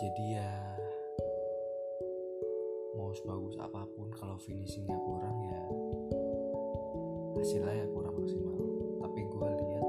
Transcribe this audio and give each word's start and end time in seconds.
jadi 0.00 0.40
ya 0.40 0.52
mau 2.96 3.12
sebagus 3.12 3.60
apa 3.60 3.84
pun 3.92 4.08
kalau 4.16 4.40
finishingnya 4.40 4.96
kurang 4.96 5.36
ya 5.44 5.60
hasilnya 7.40 7.84
ya 7.84 7.86
kurang 7.92 8.14
maksimal. 8.16 8.56
Tapi 9.00 9.20
gue 9.24 9.48
lihat 9.48 9.79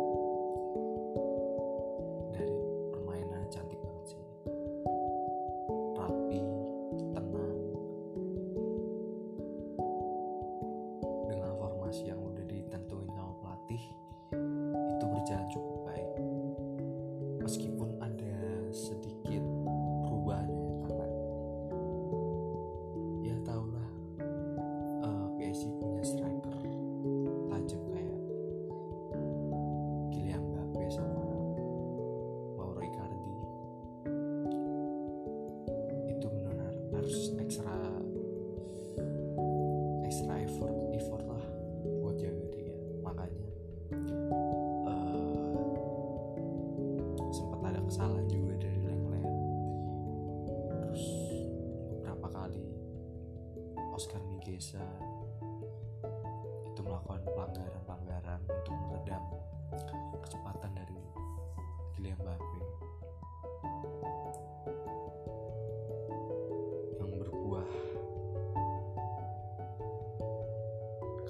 yang 67.01 67.11
berbuah 67.17 67.67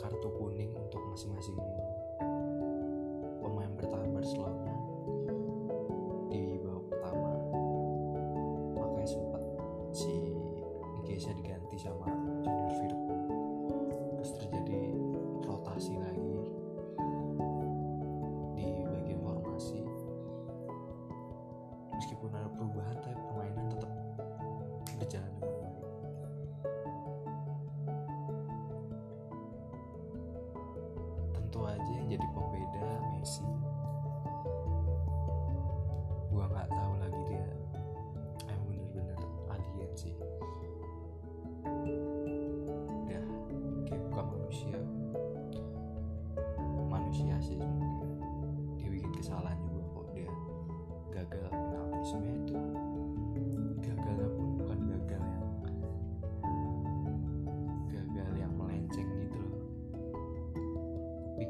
kartu 0.01 0.29
kuning 0.35 0.71
untuk 0.75 1.01
masing-masing 1.13 1.55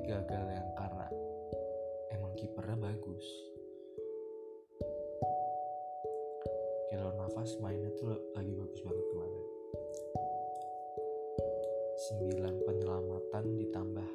gagal 0.05 0.45
yang 0.49 0.69
karena 0.73 1.07
emang 2.13 2.33
kipernya 2.37 2.77
bagus. 2.77 3.25
Kalau 6.91 7.15
nafas 7.17 7.55
mainnya 7.63 7.89
tuh 7.97 8.13
lagi 8.35 8.51
bagus 8.53 8.81
banget 8.83 9.05
kemarin. 9.13 9.45
9 12.41 12.67
penyelamatan 12.67 13.45
ditambah 13.61 14.09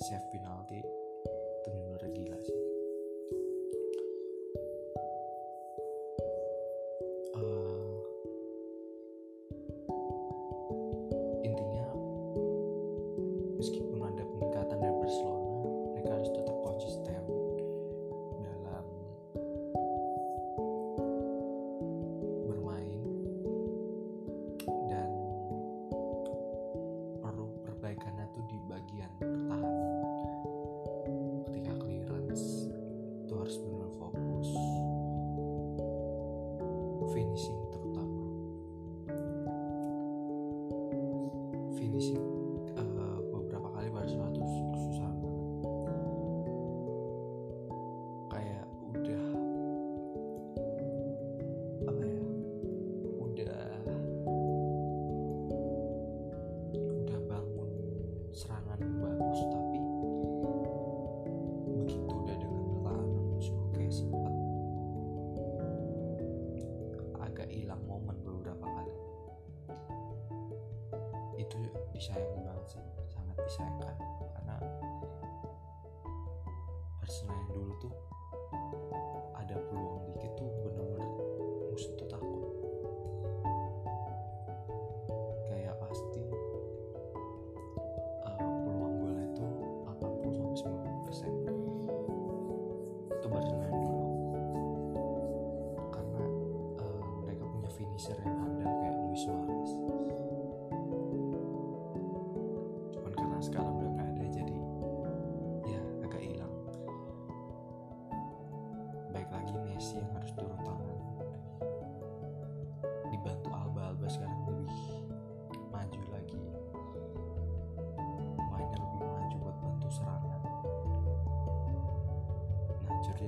save 0.00 0.26
penalti 0.32 0.80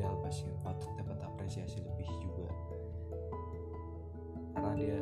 Alba 0.06 0.30
sih 0.30 0.46
patut 0.62 0.90
dapat 0.98 1.18
apresiasi 1.22 1.80
lebih 1.82 2.08
juga. 2.22 2.48
Karena 4.54 4.72
dia 4.74 4.98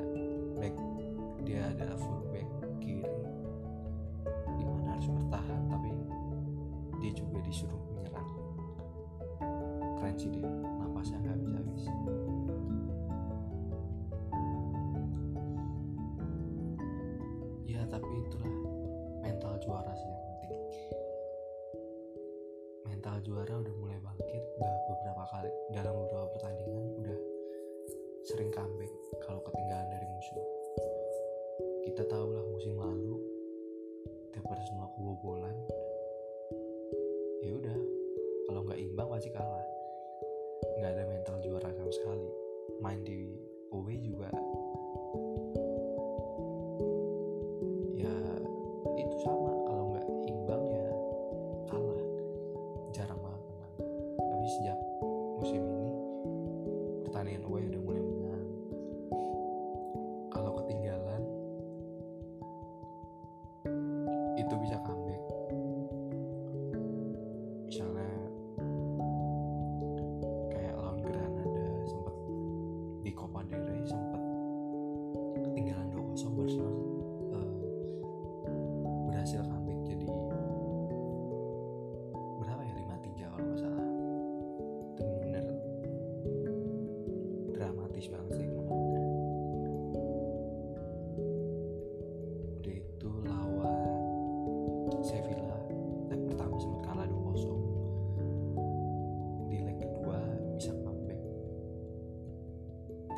back 0.56 0.76
dia 1.46 1.60
adalah 1.70 1.96
fullback 2.00 2.48
kiri 2.82 3.06
di 4.56 4.64
mana 4.66 4.98
harus 4.98 5.08
bertahan 5.08 5.62
tapi 5.70 5.90
dia 6.98 7.12
juga 7.14 7.38
disuruh 7.46 7.78
menyerang. 7.94 8.30
Keren 10.00 10.16
sih 10.18 10.30
dia 10.34 10.50
napasnya 10.82 11.22
nggak 11.22 11.34
habis 11.38 11.52
habis. 11.54 11.84
Ya 17.70 17.80
tapi 17.86 18.10
itulah 18.26 18.54
mental 19.22 19.54
juara 19.62 19.92
sih 19.94 20.08
yang 20.10 20.24
penting. 20.26 20.54
Mental 22.90 23.16
juara 23.22 23.54
udah 23.62 23.74
mulai 23.78 23.85
dalam 25.74 25.94
beberapa 25.94 26.28
pertandingan 26.36 26.84
udah 27.02 27.18
sering 28.26 28.50
comeback 28.54 28.92
kalau 29.22 29.40
ketinggalan 29.46 29.88
dari 29.90 30.06
musuh 30.06 30.46
kita 31.86 32.02
tahu 32.10 32.34
lah 32.34 32.44
musim 32.50 32.74
lalu 32.78 33.16
tiap 34.34 34.46
Arsenal 34.50 34.90
kebobolan 34.98 35.56
ya 37.46 37.54
udah 37.54 37.78
kalau 38.46 38.62
nggak 38.62 38.78
imbang 38.78 39.10
pasti 39.10 39.30
kalah. 39.34 39.66
Nggak 40.78 40.90
ada 40.94 41.04
mental 41.10 41.36
juara 41.42 41.70
sama 41.74 41.90
sekali. 41.90 42.30
Main 42.78 43.02
di 43.02 43.34
away 43.74 43.98
juga 43.98 44.30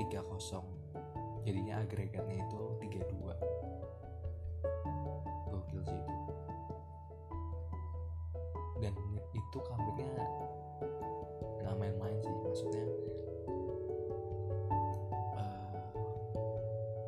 3-0 0.09 1.45
jadinya 1.45 1.85
agregatnya 1.85 2.45
itu 2.45 2.61
3-2 2.81 3.13
gokil 5.53 5.81
sih 5.85 5.97
itu. 5.97 6.17
Dan 8.81 8.95
itu 9.37 9.57
comebacknya 9.61 10.13
nggak 11.61 11.75
main-main 11.77 12.17
sih 12.25 12.33
maksudnya 12.41 12.87
eh, 15.37 15.77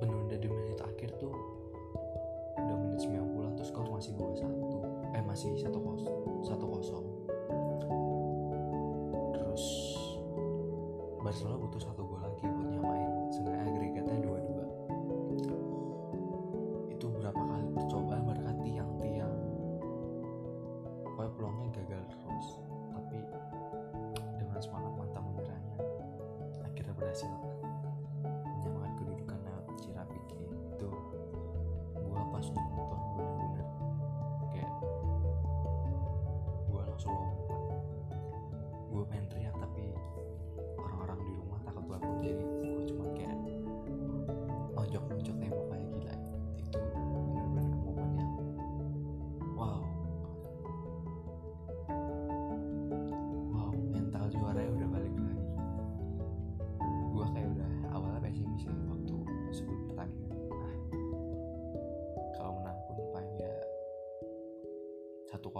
penunda 0.00 0.36
di 0.36 0.48
menit 0.48 0.80
akhir 0.84 1.16
tuh 1.16 1.32
udah 2.60 2.76
menit 2.76 3.00
90 3.00 3.56
tuh 3.56 3.64
skor 3.64 3.88
masih 3.88 4.12
2-1 4.16 5.16
eh 5.16 5.24
masih 5.24 5.56
1-0 5.56 5.79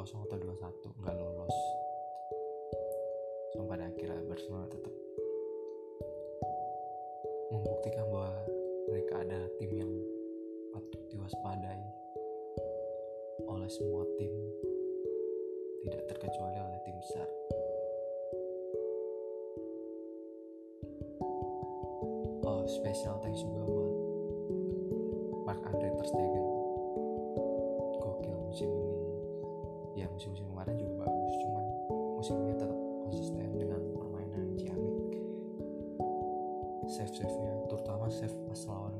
atau 0.09 0.41
2-1 0.41 0.97
nggak 1.05 1.17
lolos. 1.21 1.57
Sampai 3.53 3.77
pada 3.77 3.85
akhirnya 3.93 4.25
Barcelona 4.25 4.65
tetap 4.73 4.95
membuktikan 7.53 8.07
bahwa 8.09 8.33
mereka 8.89 9.15
adalah 9.21 9.51
tim 9.61 9.73
yang 9.77 9.93
patut 10.73 11.03
diwaspadai 11.13 11.83
oleh 13.45 13.69
semua 13.69 14.09
tim. 14.17 14.33
Tidak 15.85 16.03
terkecuali 16.09 16.57
oleh 16.57 16.81
tim 16.89 16.97
besar. 16.97 17.29
Oh 22.49 22.65
special 22.65 23.21
thanks 23.21 23.45
juga 23.45 23.63
buat 23.69 23.93
Mark 25.45 25.61
Andre 25.69 25.93
Ter 25.93 26.07
Stegen. 26.09 26.47
Gokil 28.01 28.37
musim 28.49 28.71
ini 28.73 28.90
ya 29.99 30.07
musim-musim 30.11 30.47
kemarin 30.51 30.75
juga 30.79 30.95
bagus 31.03 31.35
cuman 31.43 31.65
musim 32.17 32.35
ini 32.47 32.55
tetap 32.55 32.79
konsisten 33.07 33.49
dengan 33.59 33.81
permainan 33.99 34.47
ciamik 34.55 34.97
save 36.87 37.13
save 37.15 37.37
nya 37.43 37.53
terutama 37.67 38.07
save 38.11 38.35
pas 38.47 38.61
lawan 38.71 38.95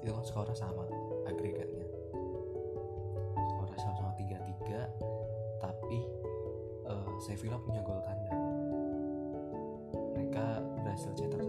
itu 0.00 0.10
kan 0.12 0.24
skornya 0.24 0.56
sama 0.56 0.84
agregatnya. 1.28 1.86
Skornya 3.56 3.78
sama-sama 3.80 4.12
3-3 4.16 5.60
tapi 5.60 5.98
eh, 6.88 7.12
Sevilla 7.20 7.60
punya 7.60 7.84
gol 7.84 8.00
tanda 8.00 8.34
mereka 10.30 10.62
berhasil 10.80 11.12
cetak 11.16 11.39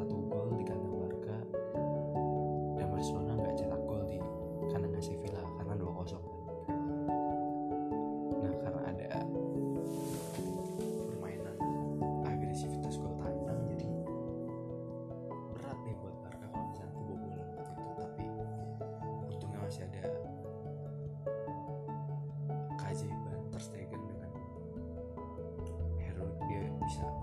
dia 26.92 27.00
bisa 27.00 27.08
nangkep 27.08 27.21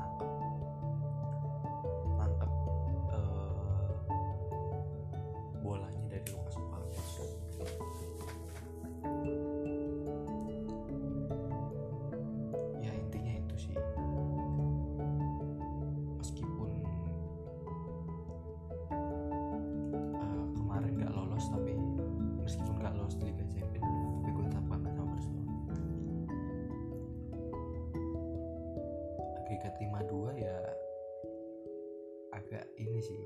agak 32.38 32.64
ini 32.78 33.00
sih. 33.02 33.22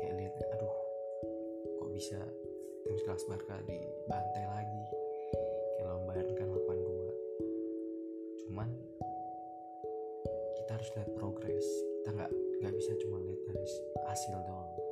Kayak 0.00 0.14
lihat 0.16 0.34
aduh 0.56 0.76
kok 1.80 1.90
bisa 1.92 2.20
tim 2.84 2.96
sekelas 2.96 3.24
Barca 3.28 3.56
dibantai 3.68 4.44
lagi? 4.48 4.84
Kayak 5.76 5.86
lawan 5.92 6.28
kan 6.36 6.48
8-2 6.48 8.44
cuman 8.44 8.68
kita 10.56 10.70
harus 10.76 10.88
lihat 10.96 11.10
progres. 11.16 11.66
Kita 12.00 12.10
nggak 12.16 12.32
nggak 12.64 12.74
bisa 12.80 12.92
cuma 13.04 13.20
lihat 13.20 13.40
dari 13.44 13.66
hasil 14.08 14.36
doang 14.44 14.83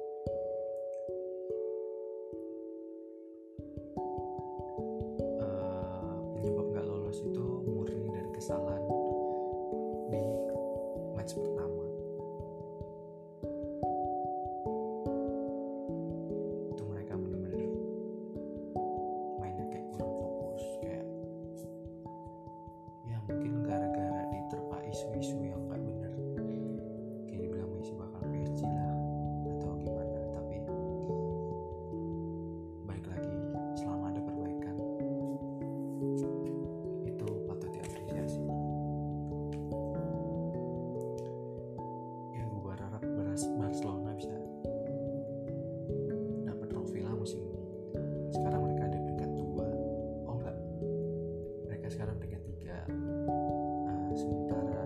sementara 54.17 54.83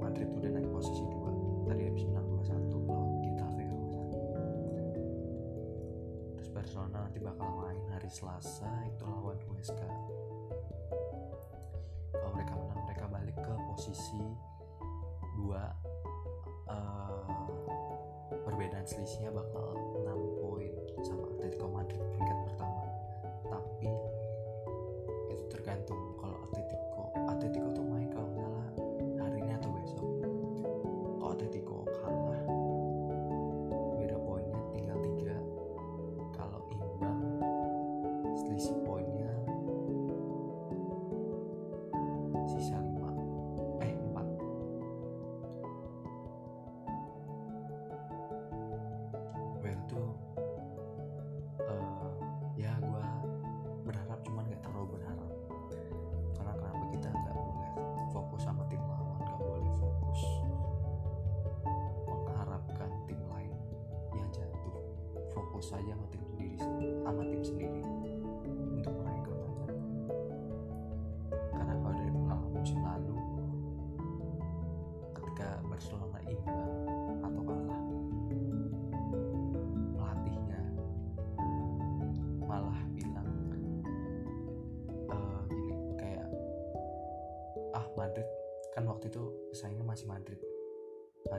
Madrid 0.00 0.28
udah 0.30 0.50
naik 0.52 0.68
posisi 0.72 1.04
dua. 1.10 1.30
Tadi 1.70 1.82
habis 1.86 2.04
menang 2.08 2.26
2-1 2.42 2.90
lawan 2.90 3.10
Getafe 3.22 3.62
kalau 3.68 3.86
nggak 3.86 4.06
terus 6.34 6.50
Barcelona 6.50 7.06
nanti 7.06 7.18
bakal 7.22 7.48
main 7.62 7.78
hari 7.92 8.10
Selasa 8.10 8.70
itu 8.88 9.04
lawan 9.06 9.38
USK 9.54 9.80
kalau 12.10 12.30
mereka 12.34 12.52
menang 12.58 12.80
mereka 12.86 13.04
balik 13.06 13.36
ke 13.38 13.54
posisi 13.70 14.24
dua. 15.38 15.64
Eh, 16.70 17.26
perbedaan 18.46 18.86
selisihnya 18.86 19.34
bakal 19.34 19.49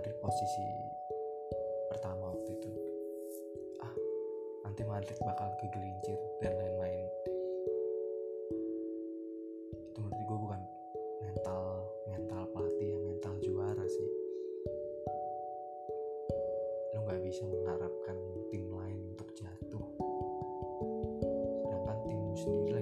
Madrid 0.02 0.18
posisi 0.18 0.66
pertama 1.86 2.34
waktu 2.34 2.58
itu. 2.58 2.74
Ah 3.86 3.94
nanti 4.66 4.82
Madrid 4.82 5.14
bakal 5.22 5.54
kegelincir 5.62 6.18
dan 6.42 6.58
lain-lain. 6.58 7.06
Itu 9.94 10.02
menurut 10.02 10.26
gue 10.26 10.38
bukan 10.42 10.62
mental 11.22 11.86
mental 12.10 12.50
pelatih 12.50 12.98
ya 12.98 12.98
mental 12.98 13.38
juara 13.46 13.86
sih. 13.86 14.10
Lo 16.98 17.06
gak 17.06 17.22
bisa 17.22 17.46
mengharapkan 17.46 18.18
tim 18.50 18.74
lain 18.74 19.06
untuk 19.14 19.30
jatuh. 19.38 19.86
Sedangkan 21.62 21.98
timmu 22.10 22.34
sendiri 22.42 22.81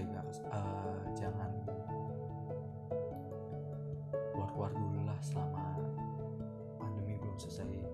jaga 0.00 0.24
uh, 0.48 0.56
eh, 0.56 1.00
jangan 1.12 1.52
keluar-keluar 4.32 4.72
dulu 4.72 5.04
lah 5.04 5.18
selama 5.20 5.76
pandemi 6.80 7.20
belum 7.20 7.36
selesai. 7.36 7.84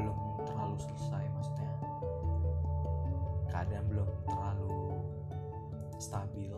Belum 0.00 0.16
terlalu 0.48 0.76
selesai 0.80 1.24
maksudnya 1.36 1.72
keadaan 3.52 3.84
belum 3.92 4.08
terlalu 4.24 5.04
stabil. 6.00 6.56